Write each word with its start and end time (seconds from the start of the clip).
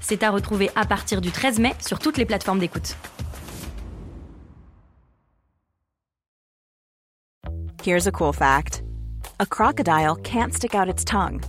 C'est 0.00 0.22
à 0.22 0.30
retrouver 0.30 0.70
à 0.74 0.84
partir 0.84 1.20
du 1.20 1.30
13 1.30 1.58
mai 1.58 1.74
sur 1.80 1.98
toutes 1.98 2.16
les 2.16 2.24
plateformes 2.24 2.58
d'écoute. 2.58 2.96
Here's 7.82 8.06
a 8.06 8.12
cool 8.12 8.32
fact 8.34 8.82
a 9.38 9.46
crocodile 9.46 10.16
can't 10.16 10.52
stick 10.52 10.74
out 10.74 10.88
its 10.88 11.02
tongue. 11.04 11.40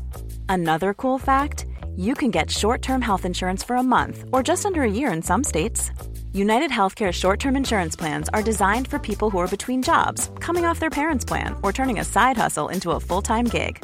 Another 0.48 0.94
cool 0.94 1.20
fact 1.20 1.66
you 1.98 2.14
can 2.14 2.32
get 2.32 2.50
short 2.50 2.82
term 2.82 3.02
health 3.02 3.26
insurance 3.26 3.64
for 3.64 3.76
a 3.76 3.84
month 3.84 4.24
or 4.32 4.42
just 4.42 4.66
under 4.66 4.82
a 4.84 4.92
year 4.92 5.12
in 5.12 5.22
some 5.22 5.44
states. 5.44 5.92
United 6.34 6.72
Healthcare 6.72 7.12
short 7.12 7.40
term 7.40 7.58
insurance 7.58 7.98
plans 7.98 8.30
are 8.30 8.42
designed 8.42 8.88
for 8.88 8.98
people 8.98 9.30
who 9.30 9.40
are 9.40 9.48
between 9.48 9.84
jobs, 9.84 10.30
coming 10.40 10.66
off 10.66 10.80
their 10.80 10.90
parents' 10.90 11.26
plan, 11.26 11.56
or 11.64 11.74
turning 11.74 12.00
a 12.00 12.06
side 12.06 12.38
hustle 12.38 12.70
into 12.70 12.92
a 12.92 13.00
full 13.00 13.22
time 13.22 13.46
gig. 13.46 13.84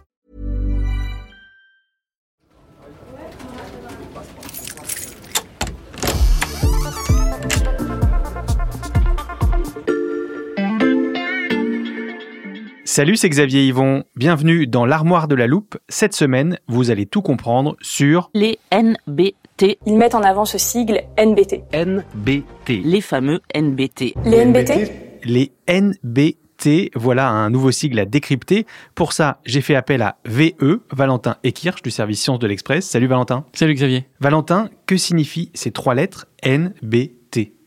Salut, 12.93 13.15
c'est 13.15 13.29
Xavier 13.29 13.63
Yvon. 13.67 14.03
Bienvenue 14.17 14.67
dans 14.67 14.85
l'armoire 14.85 15.29
de 15.29 15.35
la 15.35 15.47
loupe. 15.47 15.77
Cette 15.87 16.13
semaine, 16.13 16.59
vous 16.67 16.91
allez 16.91 17.05
tout 17.05 17.21
comprendre 17.21 17.77
sur 17.79 18.29
les 18.33 18.59
NBT. 18.69 19.77
Ils 19.85 19.95
mettent 19.95 20.13
en 20.13 20.21
avant 20.21 20.43
ce 20.43 20.57
sigle 20.57 20.99
NBT. 21.17 21.61
NBT. 21.73 22.83
Les 22.83 22.99
fameux 22.99 23.39
NBT. 23.55 24.13
Les 24.25 24.45
NBT 24.45 24.91
Les 25.23 25.53
NBT. 25.69 26.91
Voilà 26.93 27.29
un 27.29 27.49
nouveau 27.49 27.71
sigle 27.71 27.97
à 27.97 28.03
décrypter. 28.03 28.65
Pour 28.93 29.13
ça, 29.13 29.39
j'ai 29.45 29.61
fait 29.61 29.75
appel 29.75 30.01
à 30.01 30.17
VE, 30.25 30.81
Valentin 30.91 31.37
Ekirch 31.45 31.83
du 31.83 31.91
service 31.91 32.21
Sciences 32.21 32.39
de 32.39 32.47
l'Express. 32.47 32.85
Salut 32.85 33.07
Valentin. 33.07 33.45
Salut 33.53 33.73
Xavier. 33.73 34.03
Valentin, 34.19 34.69
que 34.85 34.97
signifient 34.97 35.49
ces 35.53 35.71
trois 35.71 35.95
lettres 35.95 36.27
NBT 36.45 37.21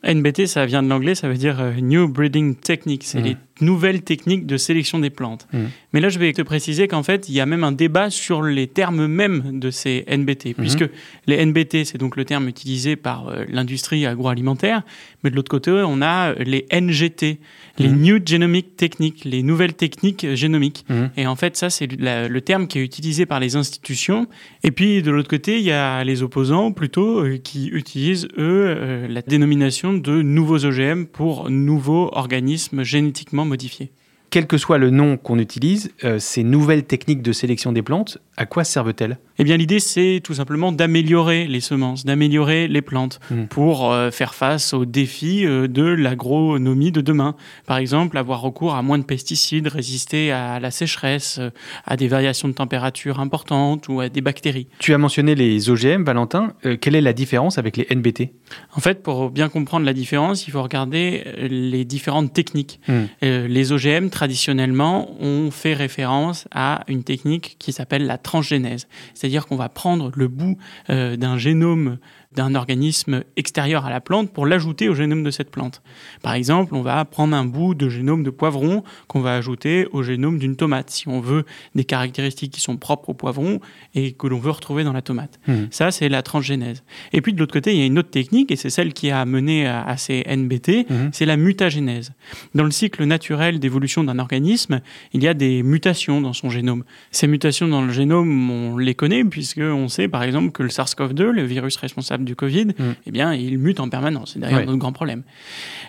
NBT, 0.05 0.47
ça 0.47 0.67
vient 0.67 0.83
de 0.83 0.89
l'anglais, 0.89 1.15
ça 1.15 1.29
veut 1.29 1.37
dire 1.37 1.61
euh, 1.61 1.73
New 1.81 2.09
Breeding 2.09 2.57
Technique. 2.57 3.05
C'est 3.05 3.21
Mmh. 3.21 3.25
les 3.25 3.37
nouvelles 3.61 4.03
techniques 4.03 4.47
de 4.47 4.57
sélection 4.57 4.99
des 4.99 5.11
plantes. 5.11 5.47
Mmh. 5.53 5.59
Mais 5.93 6.01
là, 6.01 6.09
je 6.09 6.19
vais 6.19 6.33
te 6.33 6.43
préciser 6.43 6.89
qu'en 6.89 7.03
fait, 7.03 7.29
il 7.29 7.35
y 7.35 7.41
a 7.41 7.47
même 7.47 7.63
un 7.63 7.73
débat 7.73 8.11
sur 8.11 8.43
les 8.43 8.67
termes 8.67 9.07
mêmes 9.07 9.61
de 9.61 9.71
ces 9.71 10.05
NBT, 10.09 10.55
puisque 10.59 10.85
les 11.27 11.45
NBT, 11.45 11.85
c'est 11.85 11.99
donc 11.99 12.17
le 12.17 12.25
terme 12.25 12.49
utilisé 12.49 12.97
par 12.97 13.29
euh, 13.29 13.45
l'industrie 13.49 14.07
agroalimentaire, 14.07 14.83
mais 15.23 15.31
de 15.31 15.37
l'autre 15.37 15.51
côté, 15.51 15.71
on 15.71 16.03
a 16.03 16.31
euh, 16.31 16.35
les 16.45 16.67
NGT, 16.73 17.39
les 17.79 17.89
Mhm. 17.89 18.01
New 18.01 18.19
Genomic 18.25 18.77
Techniques, 18.77 19.25
les 19.25 19.43
nouvelles 19.43 19.75
techniques 19.75 20.35
génomiques. 20.35 20.85
Et 21.17 21.27
en 21.27 21.37
fait, 21.37 21.57
ça, 21.57 21.71
c'est 21.71 21.89
le 21.91 22.41
terme 22.41 22.67
qui 22.67 22.79
est 22.79 22.83
utilisé 22.83 23.27
par 23.27 23.41
les 23.41 23.57
institutions. 23.57 24.27
Et 24.63 24.71
puis, 24.71 25.03
de 25.03 25.11
l'autre 25.11 25.29
côté, 25.29 25.59
il 25.59 25.65
y 25.65 25.73
a 25.73 26.03
les 26.05 26.23
opposants, 26.23 26.73
plutôt, 26.73 27.21
euh, 27.21 27.37
qui 27.37 27.69
utilisent, 27.69 28.29
eux, 28.39 29.07
la 29.09 29.23
dénomination 29.23 29.93
de 29.95 30.23
nouveaux 30.23 30.65
OGM 30.65 31.05
pour 31.07 31.51
nouveaux 31.51 32.11
organismes 32.13 32.83
génétiquement 32.83 33.44
modifiés. 33.45 33.91
Quel 34.35 34.49
que 34.49 34.59
soit 34.59 34.79
le 34.79 34.91
nom 34.91 35.17
qu'on 35.17 35.39
utilise, 35.39 35.93
euh, 36.03 36.19
ces 36.19 36.43
nouvelles 36.43 36.83
techniques 36.83 37.23
de 37.23 37.31
sélection 37.31 37.71
des 37.71 37.83
plantes, 37.83 38.19
à 38.37 38.47
quoi 38.47 38.65
servent-elles? 38.65 39.19
Eh 39.39 39.45
bien, 39.45 39.57
l'idée, 39.57 39.79
c'est 39.79 40.21
tout 40.25 40.35
simplement 40.35 40.73
d'améliorer 40.73 41.47
les 41.47 41.61
semences, 41.61 42.05
d'améliorer 42.05 42.67
les 42.67 42.83
plantes 42.83 43.21
Mhm. 43.31 43.47
pour 43.47 43.93
euh, 43.93 44.11
faire 44.11 44.35
face 44.35 44.75
aux 44.75 44.87
défis 44.87 45.47
euh, 45.47 45.69
de 45.69 45.85
l'agronomie 45.85 46.91
de 46.91 47.01
demain. 47.01 47.37
Par 47.67 47.77
exemple, 47.77 48.19
avoir 48.19 48.41
recours 48.41 48.75
à 48.75 48.83
moins 48.83 48.99
de 48.99 49.05
pesticides, 49.05 49.69
résister 49.69 50.33
à 50.33 50.59
la 50.59 50.73
sécheresse, 50.73 51.41
à 51.85 51.97
des 51.97 52.09
variations 52.09 52.49
de 52.49 52.55
température 52.55 53.21
importantes 53.21 53.87
ou 53.89 54.01
à 54.01 54.09
des 54.09 54.21
bactéries. 54.21 54.67
Tu 54.81 54.95
as 54.95 54.99
mentionné 54.99 55.37
les 55.37 55.71
OGM, 55.71 56.03
Valentin. 56.03 56.55
Quelle 56.81 56.97
est 56.97 57.01
la 57.01 57.13
différence 57.13 57.57
avec 57.59 57.77
les 57.77 57.87
NBT 57.89 58.31
En 58.75 58.81
fait, 58.81 59.01
pour 59.05 59.31
bien 59.31 59.49
comprendre 59.49 59.87
la 59.87 59.93
différence, 59.93 60.49
il 60.49 60.51
faut 60.51 60.63
regarder 60.63 61.23
les 61.49 61.85
différentes 61.85 62.33
techniques. 62.33 62.81
Euh, 63.23 63.47
les 63.47 63.71
OGM, 63.71 64.11
traditionnellement, 64.25 65.11
ont 65.21 65.51
fait 65.51 65.75
référence 65.75 66.49
à 66.51 66.83
une 66.89 67.05
technique 67.05 67.57
qui 67.59 67.75
s'appelle 67.75 68.07
la 68.07 68.17
transgénèse. 68.17 68.89
C'est-à-dire 69.13 69.47
qu'on 69.47 69.57
va 69.57 69.69
prendre 69.69 70.11
le 70.15 70.29
bout 70.29 70.57
euh, 70.89 71.17
d'un 71.17 71.37
génome 71.37 71.99
d'un 72.35 72.55
organisme 72.55 73.23
extérieur 73.37 73.85
à 73.87 73.91
la 73.91 74.01
plante 74.01 74.33
pour 74.33 74.47
l'ajouter 74.47 74.89
au 74.89 74.95
génome 74.95 75.23
de 75.23 75.31
cette 75.31 75.51
plante. 75.51 75.83
Par 76.23 76.35
exemple, 76.35 76.75
on 76.75 76.83
va 76.83 77.05
prendre 77.05 77.37
un 77.37 77.45
bout 77.45 77.75
de 77.75 77.89
génome 77.89 78.23
de 78.23 78.31
poivron 78.31 78.83
qu'on 79.09 79.21
va 79.21 79.35
ajouter 79.35 79.87
au 79.93 80.03
génome 80.03 80.39
d'une 80.39 80.57
tomate, 80.57 80.91
si 80.91 81.09
on 81.09 81.21
veut 81.21 81.45
des 81.75 81.85
caractéristiques 81.85 82.53
qui 82.53 82.61
sont 82.61 82.77
propres 82.77 83.11
au 83.11 83.15
poivron 83.15 83.61
et 83.95 84.13
que 84.13 84.27
l'on 84.27 84.39
veut 84.39 84.51
retrouver 84.51 84.85
dans 84.85 84.93
la 84.93 85.03
tomate. 85.03 85.39
Mhm. 85.47 85.69
Ça, 85.71 85.91
c'est 85.91 86.09
la 86.09 86.23
transgénèse. 86.23 86.83
Et 87.13 87.21
puis 87.21 87.33
de 87.33 87.39
l'autre 87.41 87.53
côté, 87.53 87.73
il 87.73 87.79
y 87.79 87.83
a 87.83 87.87
une 87.87 87.99
autre 87.99 88.11
technique, 88.11 88.51
et 88.51 88.57
c'est 88.57 88.71
celle 88.71 88.93
qui 88.93 89.11
a 89.11 89.25
mené 89.25 89.67
à, 89.67 89.83
à 89.85 89.97
ces 89.97 90.25
NBT, 90.27 90.87
Mhm. 90.91 91.11
c'est 91.13 91.27
la 91.27 91.37
mutagénèse. 91.37 92.13
Dans 92.55 92.65
le 92.65 92.71
cycle 92.71 93.05
naturel 93.05 93.59
d'évolution 93.61 94.05
d'un 94.05 94.19
organisme, 94.19 94.81
il 95.13 95.23
y 95.23 95.29
a 95.29 95.35
des 95.35 95.63
mutations 95.63 96.21
dans 96.21 96.33
son 96.33 96.51
génome. 96.51 96.85
Ces 97.11 97.27
mutations 97.27 97.69
dans 97.69 97.83
le 97.83 97.93
génome, 97.93 98.51
on 98.51 98.77
les 98.79 98.95
connaît, 98.95 99.25
puisqu'on 99.25 99.89
sait 99.89 100.09
par 100.09 100.23
exemple 100.23 100.51
que 100.51 100.63
le 100.63 100.69
SARS-CoV-2, 100.69 101.31
le 101.31 101.45
virus 101.45 101.77
responsable 101.77 102.24
du 102.25 102.35
Covid, 102.37 102.67
Mhm. 102.79 102.95
eh 103.07 103.11
bien, 103.11 103.35
il 103.35 103.59
mute 103.59 103.81
en 103.81 103.89
permanence. 103.89 104.33
C'est 104.35 104.41
d'ailleurs 104.41 104.61
Ouais. 104.61 104.67
notre 104.67 104.79
grand 104.79 104.93
problème. 104.93 105.23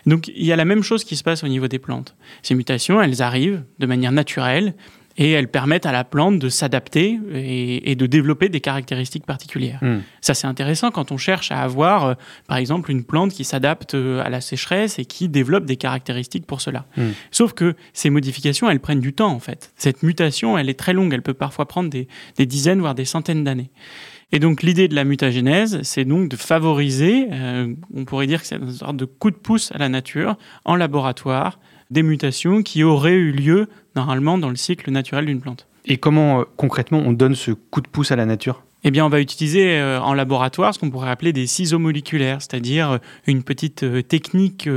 Donc 0.06 0.28
il 0.28 0.46
y 0.46 0.52
a 0.52 0.56
la 0.56 0.66
même 0.66 0.84
chose 0.84 1.04
qui 1.04 1.16
se 1.16 1.24
passe 1.24 1.44
au 1.44 1.48
niveau 1.48 1.68
des 1.68 1.80
plantes. 1.80 2.16
Ces 2.44 2.56
mutations, 2.56 3.02
elles 3.02 3.22
arrivent 3.22 3.64
de 3.80 3.86
manière 3.86 4.12
naturelle 4.12 4.74
et 5.18 5.32
elles 5.32 5.48
permettent 5.48 5.86
à 5.86 5.94
la 5.94 6.04
plante 6.04 6.40
de 6.40 6.50
s'adapter 6.50 7.18
et, 7.34 7.90
et 7.90 7.96
de 7.96 8.06
développer 8.06 8.50
des 8.50 8.60
caractéristiques 8.60 9.26
particulières. 9.26 9.80
Mhm. 9.82 10.02
Ça, 10.20 10.34
c'est 10.34 10.46
intéressant 10.46 10.92
quand 10.92 11.14
on 11.14 11.18
cherche 11.18 11.54
à 11.54 11.62
avoir, 11.62 12.04
euh, 12.06 12.14
par 12.50 12.58
exemple, 12.58 12.92
une 12.92 13.06
plante 13.06 13.32
qui 13.32 13.46
s'adapte 13.46 13.96
euh, 13.96 14.22
à 14.26 14.30
la 14.30 14.42
sécheresse 14.42 15.00
et 15.00 15.06
qui 15.06 15.30
développe 15.30 15.64
des 15.64 15.78
caractéristiques 15.78 16.46
pour 16.46 16.60
cela. 16.60 16.86
Mm. 16.98 17.04
Sauf 17.32 17.54
que 17.54 17.76
ces 17.94 18.10
modifications, 18.10 18.70
elles 18.70 18.82
prennent 18.82 19.00
du 19.00 19.14
temps, 19.14 19.32
en 19.32 19.40
fait. 19.40 19.72
Cette 19.78 20.04
mutation, 20.04 20.58
elle 20.58 20.68
est 20.70 20.78
très 20.78 20.92
longue. 20.92 21.14
Elle 21.14 21.22
peut 21.22 21.34
parfois 21.34 21.66
prendre 21.66 21.90
des, 21.90 22.10
des 22.38 22.46
dizaines, 22.46 22.82
voire 22.82 22.94
des 22.96 23.06
centaines 23.06 23.46
d'années. 23.46 23.70
Et 24.36 24.40
donc, 24.40 24.64
l'idée 24.64 24.90
de 24.90 24.96
la 24.96 25.06
mutagénèse, 25.06 25.80
c'est 25.84 26.04
donc 26.04 26.28
de 26.28 26.36
favoriser, 26.36 27.30
euh, 27.32 27.74
on 27.94 28.04
pourrait 28.04 28.28
dire 28.28 28.42
que 28.42 28.48
c'est 28.48 28.58
une 28.58 28.70
sorte 28.70 28.98
de 28.98 29.06
coup 29.06 29.32
de 29.32 29.36
pouce 29.38 29.72
à 29.72 29.78
la 29.78 29.88
nature, 29.88 30.36
en 30.66 30.76
laboratoire, 30.76 31.58
des 31.90 32.04
mutations 32.04 32.62
qui 32.62 32.84
auraient 32.84 33.14
eu 33.14 33.32
lieu, 33.32 33.70
normalement, 33.96 34.38
dans 34.38 34.50
le 34.50 34.58
cycle 34.58 34.92
naturel 34.92 35.28
d'une 35.28 35.40
plante. 35.40 35.70
Et 35.86 35.96
comment 35.96 36.42
euh, 36.42 36.44
concrètement 36.58 36.98
on 36.98 37.14
donne 37.14 37.34
ce 37.34 37.52
coup 37.52 37.80
de 37.80 37.88
pouce 37.88 38.12
à 38.12 38.18
la 38.18 38.26
nature? 38.26 38.66
Eh 38.86 38.92
bien, 38.92 39.06
on 39.06 39.10
va 39.10 39.20
utiliser 39.20 39.78
euh, 39.78 40.00
en 40.00 40.14
laboratoire 40.14 40.74
ce 40.74 40.80
qu'on 40.80 40.90
pourrait 40.92 41.10
appeler 41.10 41.34
des 41.34 41.48
ciseaux 41.48 41.80
moléculaires, 41.80 42.42
c'est-à-dire 42.42 42.92
euh, 42.92 42.98
une 43.28 43.44
petite 43.44 43.84
euh, 43.84 44.02
technique 44.02 44.70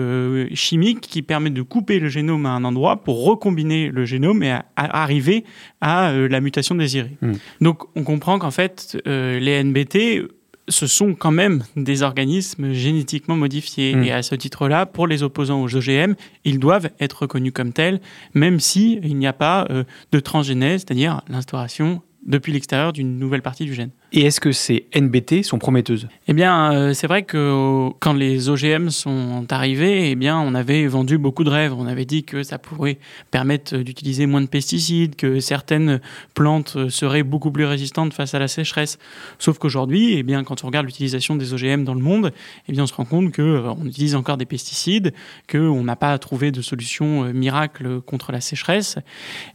chimique 0.55 1.01
qui 1.03 1.23
permet 1.23 1.51
de 1.51 1.63
couper 1.63 2.01
le 2.01 2.09
génome 2.09 2.47
à 2.47 2.51
un 2.51 2.65
endroit 2.65 3.03
pour 3.03 3.25
recombiner 3.25 3.91
le 3.91 4.05
génome 4.05 4.43
et 4.43 4.51
à- 4.51 4.65
arriver 4.77 5.45
à 5.81 6.13
la 6.13 6.41
mutation 6.41 6.75
désirée. 6.75 7.17
Mm. 7.21 7.33
Donc, 7.61 7.85
on 7.95 8.03
comprend 8.03 8.39
qu'en 8.39 8.51
fait, 8.51 8.99
les 9.07 9.63
NBT 9.63 10.29
ce 10.69 10.87
sont 10.87 11.15
quand 11.15 11.31
même 11.31 11.65
des 11.77 12.03
organismes 12.03 12.73
génétiquement 12.73 13.37
modifiés. 13.37 13.95
Mm. 13.95 14.05
Et 14.05 14.13
à 14.13 14.23
ce 14.23 14.35
titre-là, 14.35 14.87
pour 14.87 15.07
les 15.07 15.23
opposants 15.23 15.63
aux 15.63 15.75
OGM, 15.77 16.15
ils 16.45 16.59
doivent 16.59 16.91
être 17.01 17.23
reconnus 17.23 17.53
comme 17.55 17.73
tels, 17.73 18.01
même 18.35 18.61
si 18.61 19.01
il 19.03 19.17
n'y 19.17 19.27
a 19.27 19.33
pas 19.33 19.67
euh, 19.71 19.85
de 20.13 20.21
transgénèse, 20.21 20.83
c'est-à-dire 20.83 21.23
l'instauration 21.29 22.03
depuis 22.27 22.53
l'extérieur 22.53 22.93
d'une 22.93 23.19
nouvelle 23.19 23.43
partie 23.43 23.65
du 23.65 23.75
gène. 23.75 23.91
Et 24.11 24.23
est-ce 24.23 24.41
que 24.41 24.53
ces 24.53 24.87
NBT 24.97 25.43
sont 25.43 25.59
prometteuses 25.59 26.09
Eh 26.29 26.33
bien, 26.33 26.73
euh, 26.73 26.95
c'est 26.95 27.07
vrai 27.07 27.25
que 27.25 27.91
quand 28.01 28.15
les 28.15 28.49
OGM 28.49 28.89
sont 28.89 29.45
arrivés, 29.51 30.11
eh 30.11 30.15
bien, 30.15 30.39
on 30.39 30.55
avait 30.55 30.87
vendu 30.87 31.19
beaucoup 31.19 31.45
de 31.45 31.51
rêves. 31.51 31.75
On 31.75 31.87
avait 31.87 32.07
dit 32.07 32.25
que 32.25 32.43
ça 32.43 32.59
pourrait 32.59 32.97
permettre 33.31 33.77
d'utiliser 33.77 34.25
moins 34.25 34.41
de 34.41 34.47
pesticides, 34.47 35.15
que 35.15 35.41
certaines 35.41 36.01
plantes 36.35 36.89
seraient 36.89 37.23
beaucoup 37.23 37.51
plus 37.51 37.67
résistantes 37.67 38.15
face 38.15 38.33
à 38.33 38.39
la 38.39 38.49
sécheresse. 38.49 38.99
Sauf 39.39 39.59
qu'aujourd'hui, 39.59 40.15
eh 40.15 40.23
bien, 40.23 40.43
quand 40.43 40.65
on 40.65 40.69
regarde 40.69 40.87
l'utilisation 40.87 41.37
des 41.37 41.53
OGM 41.53 41.85
dans 41.85 41.95
le 41.95 42.01
monde, 42.01 42.33
eh 42.67 42.73
bien, 42.73 42.85
on 42.85 42.87
se 42.87 42.95
rend 42.95 43.05
compte 43.05 43.31
que 43.31 43.43
euh, 43.43 43.71
on 43.79 43.85
utilise 43.85 44.15
encore 44.15 44.39
des 44.39 44.47
pesticides, 44.47 45.13
qu'on 45.51 45.85
n'a 45.85 45.97
pas 45.97 46.17
trouvé 46.19 46.51
de 46.51 46.63
solution 46.63 47.25
euh, 47.25 47.33
miracle 47.35 48.01
contre 48.01 48.33
la 48.33 48.41
sécheresse. 48.41 48.97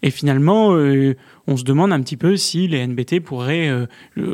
Et 0.03 0.11
finalement, 0.11 0.75
euh, 0.75 1.15
on 1.47 1.57
se 1.57 1.63
demande 1.63 1.91
un 1.91 2.01
petit 2.01 2.17
peu 2.17 2.37
si 2.37 2.67
les 2.67 2.85
NBT 2.85 3.19
pourraient 3.19 3.67
euh, 3.67 3.85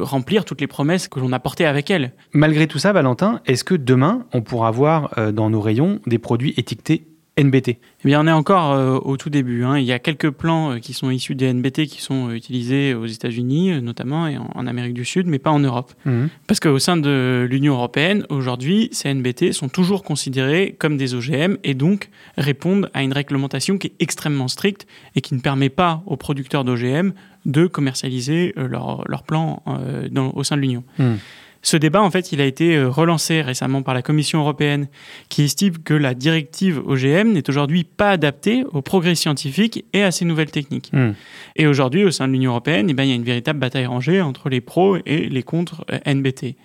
remplir 0.10 0.46
toutes 0.46 0.62
les 0.62 0.68
promesses 0.68 1.08
que 1.08 1.20
l'on 1.20 1.32
a 1.34 1.40
portées 1.40 1.66
avec 1.66 1.90
elles. 1.90 2.12
Malgré 2.34 2.68
tout 2.68 2.80
ça, 2.80 2.92
Valentin, 2.94 3.42
est-ce 3.46 3.64
que 3.64 3.76
demain, 3.76 4.26
on 4.34 4.42
pourra 4.42 4.72
voir 4.72 5.14
euh, 5.18 5.32
dans 5.32 5.50
nos 5.50 5.62
rayons 5.62 6.00
des 6.08 6.20
produits 6.20 6.54
étiquetés 6.58 7.06
NBT 7.40 7.70
Eh 7.70 7.78
bien, 8.04 8.20
on 8.22 8.28
est 8.28 8.34
encore 8.34 8.74
euh, 8.74 8.98
au 9.02 9.16
tout 9.16 9.30
début. 9.30 9.64
hein. 9.64 9.78
Il 9.78 9.86
y 9.86 9.94
a 9.94 10.00
quelques 10.00 10.30
plants 10.30 10.72
euh, 10.74 10.80
qui 10.80 10.92
sont 10.92 11.10
issus 11.10 11.36
des 11.36 11.54
NBT 11.54 11.86
qui 11.86 12.02
sont 12.02 12.28
euh, 12.28 12.34
utilisés 12.34 12.94
aux 12.94 13.06
États-Unis, 13.06 13.82
notamment, 13.82 14.28
et 14.28 14.38
en, 14.38 14.50
en 14.54 14.68
Amérique 14.68 14.94
du 14.94 15.06
Sud, 15.06 15.26
mais 15.26 15.40
pas 15.40 15.52
en 15.52 15.60
Europe. 15.60 15.94
Mhm. 16.04 16.28
Parce 16.48 16.60
qu'au 16.60 16.80
sein 16.80 16.98
de 16.98 17.48
l'Union 17.50 17.76
européenne, 17.76 18.26
aujourd'hui, 18.30 18.90
ces 18.92 19.14
NBT 19.14 19.54
sont 19.54 19.70
toujours 19.70 20.04
considérés 20.04 20.76
comme 20.80 20.98
des 20.98 21.16
OGM 21.16 21.56
et 21.64 21.76
donc 21.76 22.10
répondent 22.38 22.90
à 22.94 23.04
une 23.04 23.14
réglementation 23.14 23.78
qui 23.78 23.88
est 23.88 23.94
extrêmement 24.02 24.50
stricte 24.50 24.86
et 25.16 25.22
qui 25.22 25.34
ne 25.34 25.40
permet 25.40 25.70
pas 25.70 26.04
aux 26.08 26.18
producteurs 26.18 26.66
d'OGM 26.66 27.14
de 27.46 27.68
commercialiser 27.68 28.54
euh, 28.58 28.68
leurs 28.68 29.04
leur 29.08 29.24
plants 29.24 29.64
euh, 29.68 30.08
dans- 30.12 30.32
au 30.36 30.44
sein 30.44 30.56
de 30.58 30.62
l'Union. 30.62 30.84
Mhm. 30.98 31.18
Ce 31.62 31.76
débat, 31.76 32.02
en 32.02 32.10
fait, 32.10 32.32
il 32.32 32.40
a 32.40 32.46
été 32.46 32.78
euh, 32.78 32.88
relancé 32.88 33.42
récemment 33.42 33.82
par 33.82 33.94
la 33.94 34.02
Commission 34.02 34.40
européenne, 34.40 34.88
qui 35.28 35.44
estime 35.44 35.78
que 35.80 35.94
la 35.94 36.14
directive 36.14 36.82
OGM 36.88 37.34
n'est 37.34 37.50
aujourd'hui 37.50 37.84
pas 37.84 38.12
adaptée 38.12 38.64
aux 38.72 38.82
progrès 38.82 39.14
scientifiques 39.14 39.84
et 39.92 40.02
à 40.04 40.12
ces 40.12 40.24
nouvelles 40.24 40.52
techniques. 40.52 40.90
Mhm. 40.94 41.16
Et 41.58 41.68
aujourd'hui, 41.68 42.06
au 42.06 42.12
sein 42.12 42.30
de 42.30 42.32
l'Union 42.32 42.52
européenne, 42.52 42.88
eh 42.90 42.94
ben, 42.94 43.04
il 43.04 43.10
y 43.10 43.12
a 43.12 43.16
une 43.16 43.26
véritable 43.26 43.60
bataille 43.60 43.88
rangée 43.88 44.22
entre 44.22 44.48
les 44.48 44.62
pros 44.62 44.96
et 45.06 45.28
les 45.28 45.44
contre 45.44 45.86
NBT. 46.06 46.56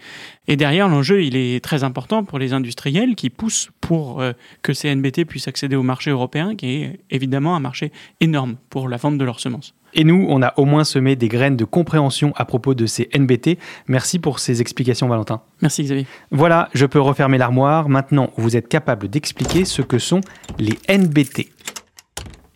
Et 0.46 0.54
derrière, 0.56 0.88
l'enjeu, 0.88 1.24
il 1.24 1.34
est 1.34 1.58
très 1.64 1.82
important 1.82 2.22
pour 2.22 2.38
les 2.38 2.52
industriels 2.52 3.16
qui 3.16 3.30
poussent 3.30 3.70
pour 3.80 4.22
euh, 4.22 4.30
que 4.62 4.72
ces 4.72 4.94
NBT 4.94 5.24
puissent 5.24 5.48
accéder 5.48 5.74
au 5.74 5.82
marché 5.82 6.12
européen, 6.12 6.54
qui 6.54 6.66
est 6.68 7.00
évidemment 7.10 7.56
un 7.56 7.60
marché 7.60 7.90
énorme 8.20 8.54
pour 8.70 8.88
la 8.88 8.96
vente 8.96 9.18
de 9.18 9.24
leurs 9.24 9.40
semences. 9.40 9.74
Et 9.94 10.04
nous, 10.04 10.26
on 10.28 10.42
a 10.42 10.52
au 10.56 10.64
moins 10.64 10.84
semé 10.84 11.16
des 11.16 11.28
graines 11.28 11.56
de 11.56 11.64
compréhension 11.64 12.32
à 12.36 12.44
propos 12.44 12.74
de 12.74 12.86
ces 12.86 13.08
NBT. 13.16 13.58
Merci 13.86 14.18
pour 14.18 14.40
ces 14.40 14.60
explications, 14.60 15.08
Valentin. 15.08 15.42
Merci 15.62 15.84
Xavier. 15.84 16.06
Voilà, 16.30 16.68
je 16.74 16.86
peux 16.86 17.00
refermer 17.00 17.38
l'armoire. 17.38 17.88
Maintenant, 17.88 18.30
vous 18.36 18.56
êtes 18.56 18.68
capable 18.68 19.08
d'expliquer 19.08 19.64
ce 19.64 19.82
que 19.82 19.98
sont 19.98 20.20
les 20.58 20.78
NBT. 20.88 21.48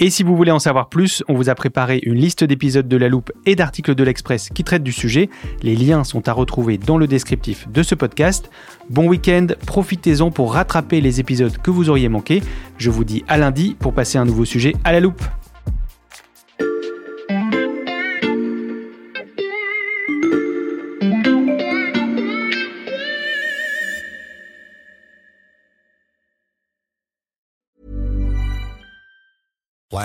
Et 0.01 0.11
si 0.11 0.23
vous 0.23 0.37
voulez 0.37 0.53
en 0.53 0.61
savoir 0.61 0.89
plus, 0.89 1.25
on 1.27 1.35
vous 1.35 1.49
a 1.49 1.57
préparé 1.57 2.01
une 2.05 2.15
liste 2.15 2.45
d'épisodes 2.45 2.87
de 2.87 2.97
La 2.97 3.09
Loupe 3.09 3.33
et 3.47 3.57
d'articles 3.57 3.97
de 3.97 4.05
l'Express 4.05 4.49
qui 4.49 4.63
traitent 4.63 4.85
du 4.85 4.93
sujet. 4.93 5.29
Les 5.63 5.75
liens 5.75 6.05
sont 6.05 6.29
à 6.29 6.33
retrouver 6.33 6.79
dans 6.79 6.99
le 6.99 7.09
descriptif 7.09 7.69
de 7.69 7.83
ce 7.83 7.97
podcast. 7.97 8.49
Bon 8.91 9.09
week-end, 9.09 9.49
profitez-en 9.67 10.31
pour 10.31 10.55
rattraper 10.55 11.01
les 11.01 11.19
épisodes 11.19 11.59
que 11.59 11.73
vous 11.73 11.91
auriez 11.91 12.09
manqués. 12.09 12.45
Je 12.77 12.91
vous 12.91 13.03
dis 13.03 13.25
à 13.27 13.39
lundi 13.39 13.77
pour 13.77 13.93
passer 13.93 14.19
un 14.19 14.25
nouveau 14.25 14.45
sujet 14.45 14.77
à 14.85 14.93
la 14.93 15.01
loupe. 15.01 15.23